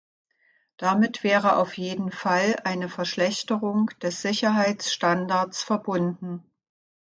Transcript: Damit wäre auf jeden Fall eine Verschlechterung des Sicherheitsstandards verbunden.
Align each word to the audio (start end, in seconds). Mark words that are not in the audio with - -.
Damit 0.77 1.21
wäre 1.23 1.57
auf 1.57 1.77
jeden 1.77 2.11
Fall 2.11 2.55
eine 2.63 2.89
Verschlechterung 2.89 3.91
des 4.01 4.23
Sicherheitsstandards 4.23 5.61
verbunden. 5.61 6.43